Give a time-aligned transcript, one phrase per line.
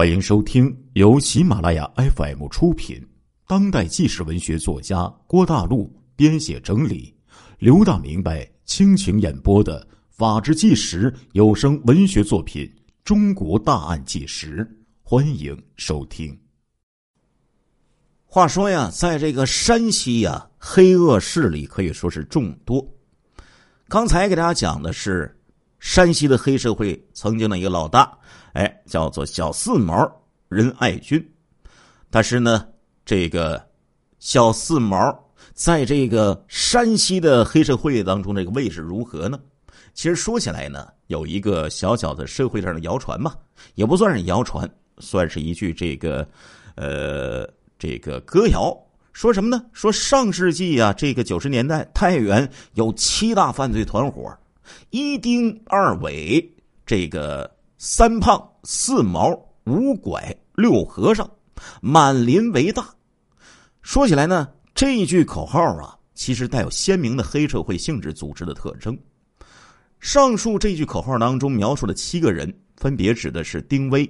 [0.00, 3.06] 欢迎收听由喜马拉雅 FM 出品、
[3.46, 7.14] 当代纪实文学作家郭大陆编写整理、
[7.58, 12.64] 刘大明白倾情演播的《法制纪实》有声文学作品
[13.04, 14.64] 《中国大案纪实》，
[15.02, 16.34] 欢迎收听。
[18.24, 22.82] 话说呀，在这个山西呀，黑恶势力可以说是众多。
[23.86, 25.38] 刚才给大家讲的是
[25.80, 28.16] 山西的黑社会曾经的一个老大。
[28.52, 30.10] 哎，叫做小四毛
[30.48, 31.24] 任爱军，
[32.10, 32.66] 但是呢，
[33.04, 33.64] 这个
[34.18, 34.98] 小四毛
[35.54, 39.38] 在这个山西的黑社会当中，这个位置如何呢？
[39.94, 43.34] 其实说起来呢，有一个小小的社会上的谣传嘛，
[43.76, 46.26] 也不算是谣传，算是一句这个
[46.74, 48.76] 呃这个歌谣，
[49.12, 49.64] 说什么呢？
[49.72, 54.36] 说上世纪啊，这个九十年代太原有七大犯罪团伙，
[54.90, 57.50] 一丁二伟这个。
[57.82, 59.30] 三胖四毛
[59.64, 61.26] 五拐六和尚，
[61.80, 62.94] 满林为大。
[63.80, 68.94] 说起来呢，这一句口号啊，其实带有鲜明的黑社会性质组织的特征。
[69.98, 74.06] 上述这句口号当中描述的七个人，分别指的是丁威、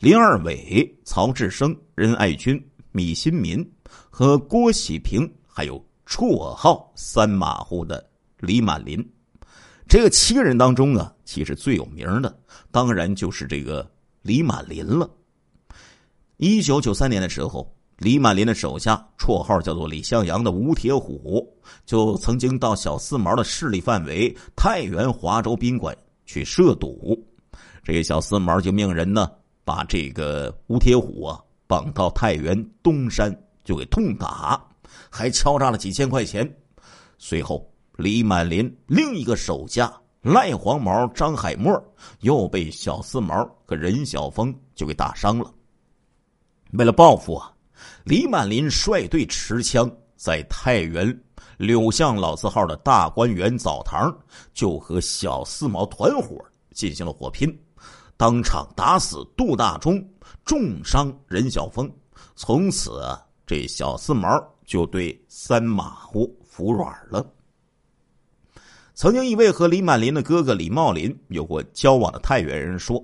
[0.00, 3.64] 林二伟、曹志生、任爱军、米新民
[4.10, 8.04] 和郭喜平，还有绰号“三马虎”的
[8.40, 8.98] 李满林。
[9.88, 12.34] 这个七个人当中啊，其实最有名的。
[12.70, 13.88] 当然就是这个
[14.22, 15.08] 李满林了。
[16.38, 21.46] 一九九三年的时候，李满林的手下绰号叫做李向阳的吴铁虎，
[21.84, 27.16] 就曾经到小四毛的势力范围太原华州宾馆去涉赌。
[27.84, 29.30] 这个小四毛就命人呢，
[29.64, 34.60] 把这个吴铁虎啊绑到太原东山，就给痛打，
[35.10, 36.50] 还敲诈了几千块钱。
[37.18, 39.92] 随后，李满林另一个手下。
[40.22, 41.84] 赖黄毛张海默
[42.20, 45.52] 又被小四毛和任小峰就给打伤了。
[46.74, 47.52] 为了报复啊，
[48.04, 51.20] 李满林率队持枪在太原
[51.56, 54.16] 柳巷老字号的大观园澡堂
[54.54, 56.38] 就和小四毛团伙
[56.70, 57.52] 进行了火拼，
[58.16, 60.08] 当场打死杜大忠，
[60.44, 61.92] 重伤任小峰。
[62.36, 63.02] 从此，
[63.44, 64.28] 这小四毛
[64.64, 67.26] 就对三马虎服软了。
[68.94, 73.02] 曾经一位和李满林的哥哥李茂林有过交往的太原人说：“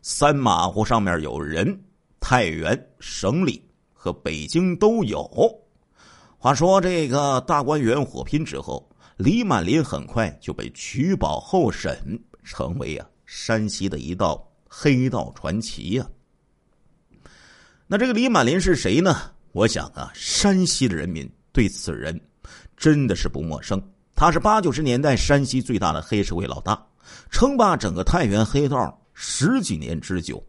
[0.00, 1.78] 三马虎上面有人，
[2.20, 3.62] 太原、省里
[3.92, 5.28] 和北京都有。”
[6.38, 11.98] 话说这个大观园火拼之后，李满林很快就被取保候审，
[12.44, 16.06] 成为啊山西的一道黑道传奇呀。
[17.88, 19.32] 那这个李满林是谁呢？
[19.50, 22.18] 我想啊，山西的人民对此人
[22.76, 23.82] 真的是不陌生。
[24.18, 26.84] 他是八九十年代山西最大的黑社会老大，
[27.30, 30.44] 称霸整个太原黑道十几年之久，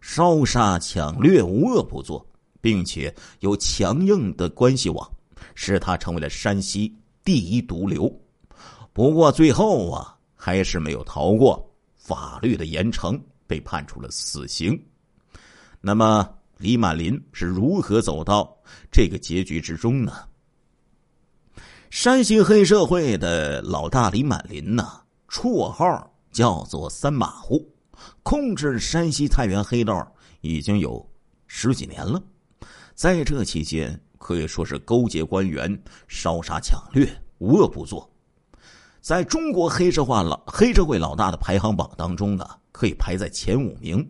[0.00, 2.24] 烧杀抢掠无恶不作，
[2.60, 5.10] 并且有强硬的关系网，
[5.56, 8.08] 使他成为了山西第一毒瘤。
[8.92, 14.80] 不过最后啊，还是没有逃过法律的严惩，被判处了死刑。
[15.80, 18.56] 那么李满林是如何走到
[18.88, 20.29] 这个结局之中呢？
[21.90, 24.88] 山西黑社会的老大李满林呢，
[25.28, 27.68] 绰号叫做“三马虎”，
[28.22, 31.04] 控制山西太原黑道已经有
[31.48, 32.22] 十几年了。
[32.94, 38.08] 在这期间，可以说是勾结官员、烧杀抢掠、无恶不作。
[39.00, 44.08] 在中国黑社会老黑社会老大的排行榜当中呢，可以排在前五名。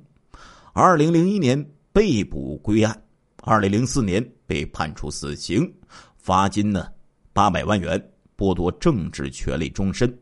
[0.75, 3.03] 二零零一年被捕归案，
[3.39, 5.73] 二零零四年被判处死刑，
[6.19, 6.87] 罚金呢。
[7.33, 10.19] 八百万元剥夺政治权利终身。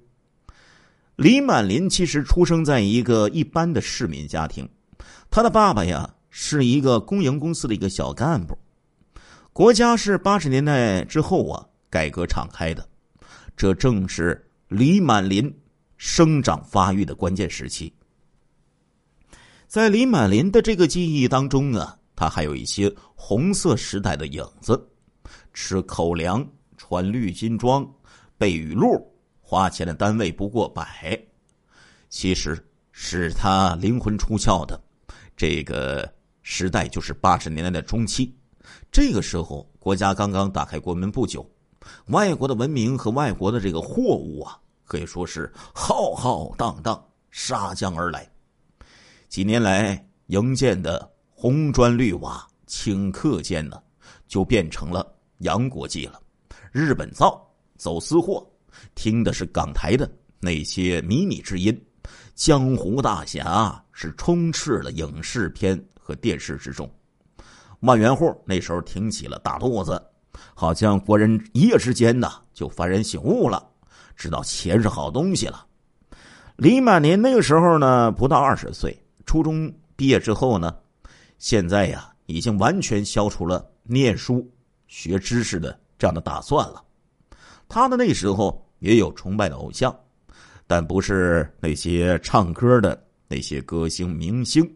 [1.17, 4.69] 李满林其实出生在一个一般的市民家庭，
[5.31, 8.57] 他的爸爸呀是一个公营公司的一个小干部。
[9.53, 12.89] 国家是八十年代之后啊改革敞开的，
[13.57, 15.53] 这正是李满林
[15.97, 17.93] 生长发育的关键时期。
[19.67, 24.89] 在李满林的这个记忆当中啊，他还有一些红色时代的影子，
[25.53, 26.47] 吃口粮。
[26.79, 27.87] 穿绿金装，
[28.39, 29.07] 背雨露，
[29.43, 31.21] 花钱的单位不过百。
[32.09, 32.59] 其实
[32.91, 34.81] 使他灵魂出窍的
[35.37, 36.11] 这个
[36.43, 38.35] 时代，就是八十年代的中期。
[38.91, 41.47] 这个时候，国家刚刚打开国门不久，
[42.07, 48.27] 外国的文明和外国的这个货物啊，可以说是浩浩荡荡杀将而来。
[49.29, 53.83] 几年来营建的红砖绿瓦、顷刻间呢，
[54.27, 55.07] 就变成了
[55.39, 56.21] 洋国际了。
[56.73, 57.45] 日本造
[57.77, 58.47] 走私货，
[58.95, 60.11] 听的是港台的
[60.41, 61.79] 那些靡靡之音，
[62.35, 66.91] 江湖大侠是充斥了影视片和电视之中。
[67.81, 70.03] 万元户那时候挺起了大肚子，
[70.55, 73.65] 好像国人一夜之间呢就幡然醒悟了，
[74.17, 75.65] 知道钱是好东西了。
[76.57, 80.75] 李满林那个时候呢不到二十岁，初中毕业之后呢，
[81.39, 84.45] 现在呀已经完全消除了念书
[84.89, 86.83] 学知识的这样的打算了。
[87.69, 89.95] 他的那时候也有崇拜的偶像，
[90.67, 94.67] 但不是那些唱歌的那些歌星明星，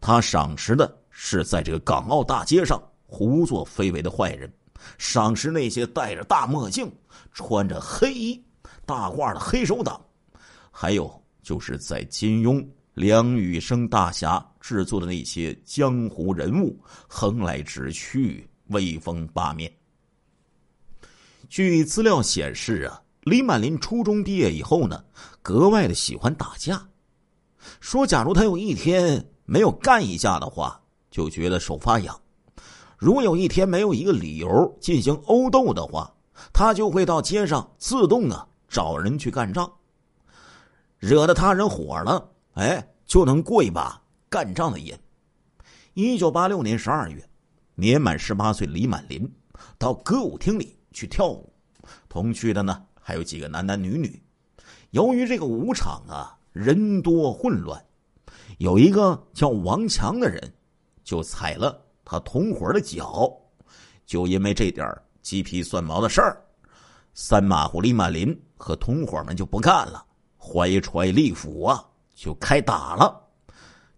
[0.00, 0.94] 他赏识的。
[1.18, 4.52] 是在这个港澳大街上胡作非为的坏人，
[4.98, 6.92] 赏识那些戴着大墨镜、
[7.32, 8.44] 穿着黑衣、
[8.84, 9.98] 大褂的黑手党，
[10.70, 11.10] 还有
[11.42, 16.78] 就是在金庸、梁羽生大侠制作的那些江湖人物，
[17.08, 19.72] 横来直去，威风八面。
[21.48, 25.04] 据资料显示啊，李满林初中毕业以后呢，
[25.42, 26.88] 格外的喜欢打架，
[27.80, 30.80] 说假如他有一天没有干一架的话。
[31.08, 32.20] 就觉得手发痒，
[32.98, 36.12] 如果有一天没有一个理由进行殴斗的话，
[36.52, 39.72] 他就会到街上自动啊找人去干仗，
[40.98, 43.98] 惹得他人火了，哎，就能过一把
[44.28, 44.94] 干仗的瘾。
[45.94, 47.26] 一九八六年十二月，
[47.76, 49.32] 年满十八岁李满林
[49.78, 51.52] 到歌舞厅里去跳舞，
[52.08, 54.18] 同去的呢还有几个男男女女。
[54.92, 57.84] 由于这个舞场啊人多混乱，
[58.56, 60.52] 有一个叫王强的人。
[61.04, 63.32] 就踩了他同伙的脚，
[64.06, 64.84] 就因为这点
[65.22, 66.36] 鸡皮蒜毛的事儿，
[67.14, 70.04] 三马虎李满林和同伙们就不干了，
[70.36, 73.22] 怀揣利斧啊就开打了。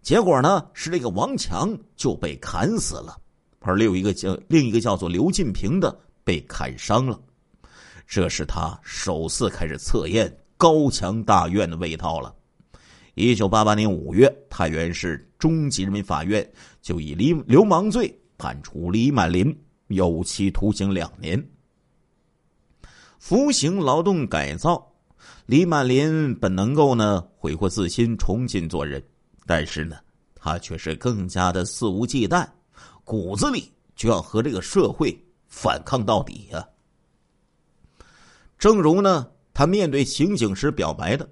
[0.03, 3.17] 结果呢是这个王强就被砍死了，
[3.61, 7.19] 而另一个叫另一个叫做刘进平的被砍伤了。
[8.07, 12.35] 这是他首次开始测验高墙大院的味道了。
[13.15, 16.49] 一九八八年五月，太原市中级人民法院
[16.81, 19.55] 就以流流氓罪判处李满林
[19.87, 21.43] 有期徒刑两年。
[23.19, 24.91] 服刑劳动改造，
[25.45, 29.03] 李满林本能够呢悔过自新，重新做人，
[29.45, 29.97] 但是呢，
[30.33, 32.47] 他却是更加的肆无忌惮，
[33.03, 35.11] 骨子里就要和这个社会
[35.49, 36.65] 反抗到底呀。
[38.57, 41.27] 正如呢，他面对刑警时表白的。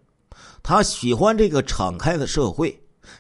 [0.62, 2.78] 他喜欢这个敞开的社会，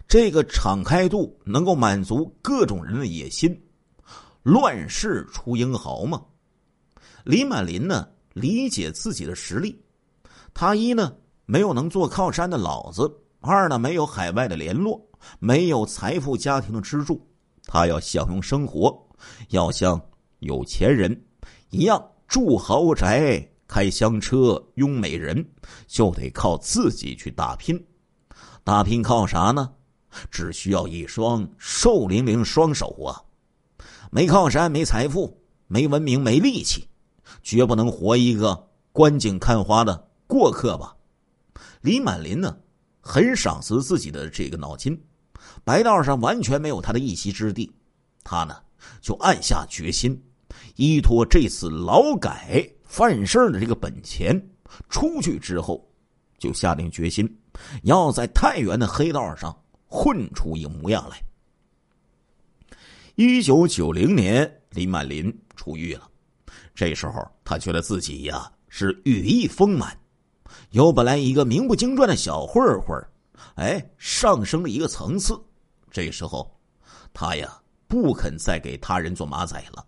[0.08, 3.58] 这个敞开度能够满足各种人的野心。
[4.44, 6.22] 乱世出英豪嘛。
[7.24, 9.82] 李满林呢，理解自己的实力。
[10.54, 11.14] 他一呢，
[11.46, 13.04] 没有能做靠山的老子；
[13.40, 15.02] 二呢，没有海外的联络，
[15.40, 17.26] 没有财富家庭的支柱。
[17.66, 18.98] 他要享用生活，
[19.50, 20.02] 要像
[20.40, 21.26] 有钱人
[21.70, 23.50] 一样住豪宅。
[23.70, 25.46] 开香车拥美人，
[25.88, 27.86] 就得靠自己去打拼。
[28.64, 29.70] 打拼靠啥呢？
[30.32, 33.22] 只需要一双瘦伶仃双手啊！
[34.10, 35.38] 没靠山，没财富，
[35.68, 36.88] 没文明，没力气，
[37.44, 40.96] 绝不能活一个观景看花的过客吧？
[41.82, 42.58] 李满林呢，
[43.02, 44.98] 很赏识自己的这个脑筋，
[45.66, 47.70] 白道上完全没有他的一席之地。
[48.24, 48.56] 他呢，
[49.02, 50.22] 就暗下决心，
[50.76, 52.70] 依托这次劳改。
[52.84, 54.42] 犯事的这个本钱
[54.90, 55.86] 出去之后，
[56.40, 57.30] 就下定决心
[57.84, 61.22] 要在太原的黑道上混出一个模样来。
[63.16, 66.10] 一九九零年，李满林出狱了。
[66.74, 70.00] 这时候，他觉得自己呀是羽翼丰满，
[70.72, 72.98] 由本来一个名不经传的小混混
[73.56, 75.38] 哎，上升了一个层次。
[75.92, 76.58] 这时候，
[77.14, 79.86] 他呀不肯再给他人做马仔了。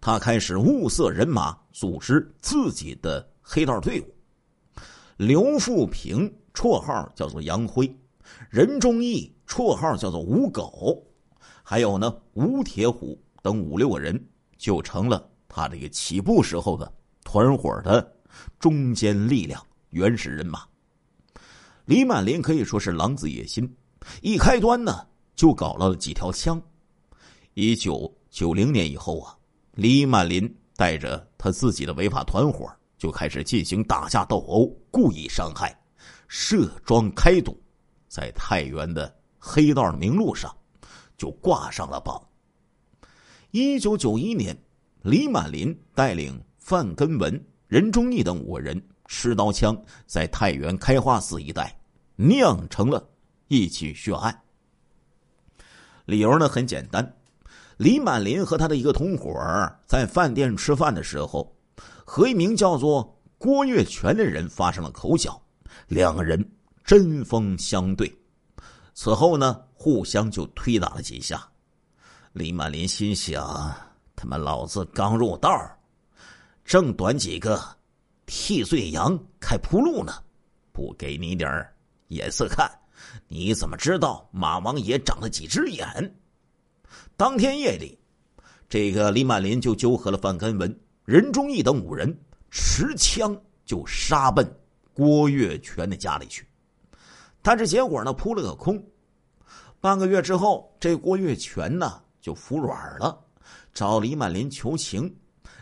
[0.00, 4.14] 他开始物色人马，组织自己的黑道队伍。
[5.16, 7.94] 刘富平绰号叫做杨辉，
[8.50, 11.02] 任忠义绰号叫做吴狗，
[11.62, 14.22] 还有呢吴铁虎等五六个人，
[14.58, 16.92] 就成了他这个起步时候的
[17.24, 18.14] 团伙的
[18.58, 20.62] 中坚力量、原始人马。
[21.86, 23.76] 李满林可以说是狼子野心，
[24.20, 26.60] 一开端呢就搞了几条枪。
[27.58, 29.34] 一九九零年以后啊。
[29.72, 35.74] 李满林带着他自己的违法团伙就开始进行打架斗殴，故意伤害，
[36.28, 37.58] 设庄开赌，
[38.08, 40.54] 在太原的黑道名录上
[41.16, 42.22] 就挂上了榜。
[43.52, 44.54] 一九九一年，
[45.00, 49.74] 李满林带领范根文、任忠义等五人持刀枪，
[50.06, 51.74] 在太原开化寺一带
[52.16, 53.08] 酿成了
[53.48, 54.42] 一起血案。
[56.04, 57.15] 理由呢很简单。
[57.76, 59.30] 李满林和他的一个同伙
[59.86, 61.54] 在饭店吃饭的时候，
[62.04, 65.38] 和一名叫做郭月全的人发生了口角，
[65.86, 66.42] 两个人
[66.84, 68.10] 针锋相对。
[68.94, 71.46] 此后呢，互相就推打了几下。
[72.32, 73.44] 李满林心想：
[74.14, 75.50] 他妈老子刚入道，
[76.64, 77.62] 正短几个
[78.24, 80.14] 替罪羊开铺路呢，
[80.72, 81.66] 不给你点
[82.08, 82.70] 眼色看，
[83.28, 86.18] 你怎么知道马王爷长了几只眼？
[87.16, 87.98] 当天夜里，
[88.68, 92.16] 这个李满林就纠合了范根文、任忠义等五人，
[92.50, 94.46] 持枪就杀奔
[94.92, 96.46] 郭月全的家里去。
[97.42, 98.84] 但是结果呢，扑了个空。
[99.80, 103.18] 半个月之后，这郭月全呢就服软了，
[103.72, 105.14] 找李满林求情，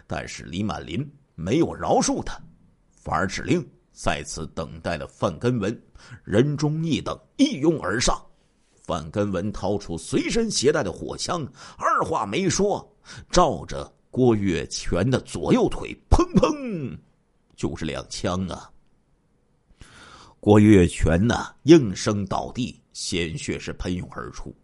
[0.06, 2.40] 但是李满林没有饶恕他，
[2.96, 5.82] 反而指令在此等待的范根文、
[6.24, 8.24] 任忠义等一拥而上。
[8.84, 11.46] 范根文掏出随身携带的火枪，
[11.78, 12.86] 二话没说，
[13.30, 16.98] 照着郭月全的左右腿，砰砰，
[17.56, 18.70] 就是两枪啊！
[20.38, 24.54] 郭月全呢，应声倒地，鲜血是喷涌而出。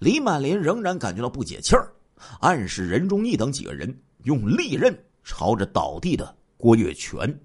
[0.00, 1.92] 李满林仍然感觉到不解气儿，
[2.40, 4.92] 暗示任忠义等几个人用利刃
[5.22, 7.40] 朝着倒地的郭月全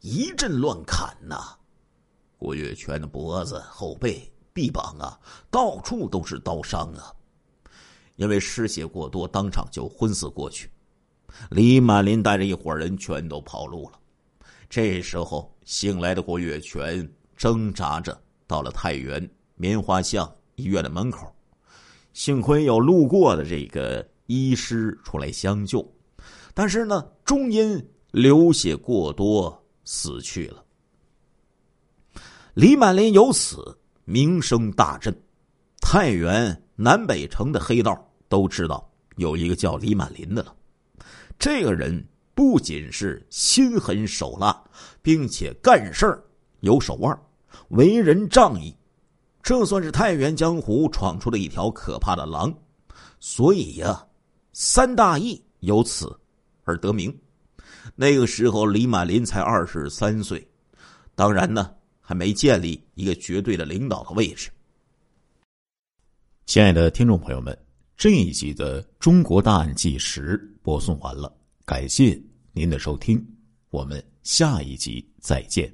[0.00, 1.54] 一阵乱砍呐。
[2.38, 4.26] 郭月全的脖子、后背。
[4.60, 5.18] 臂膀啊，
[5.50, 7.10] 到处都是刀伤啊！
[8.16, 10.70] 因为失血过多，当场就昏死过去。
[11.48, 13.98] 李满林带着一伙人全都跑路了。
[14.68, 19.26] 这时候醒来的郭月全挣扎着到了太原
[19.56, 21.34] 棉花巷医院的门口，
[22.12, 25.90] 幸亏有路过的这个医师出来相救，
[26.52, 30.62] 但是呢，终因流血过多死去了。
[32.52, 33.78] 李满林由此。
[34.10, 35.16] 名声大振，
[35.80, 37.96] 太原南北城的黑道
[38.28, 40.52] 都知道有一个叫李满林的了。
[41.38, 44.64] 这个人不仅是心狠手辣，
[45.00, 46.24] 并且干事儿
[46.58, 47.16] 有手腕，
[47.68, 48.74] 为人仗义，
[49.44, 52.52] 这算是太原江湖闯出了一条可怕的狼。
[53.20, 54.04] 所以呀，
[54.52, 56.18] 三大义由此
[56.64, 57.16] 而得名。
[57.94, 60.50] 那个时候，李满林才二十三岁，
[61.14, 61.70] 当然呢。
[62.10, 64.50] 还没建立一个绝对的领导的位置。
[66.44, 67.56] 亲爱的听众朋友们，
[67.96, 71.32] 这一集的《中国大案纪实》播送完了，
[71.64, 72.20] 感谢
[72.52, 73.24] 您的收听，
[73.68, 75.72] 我们下一集再见。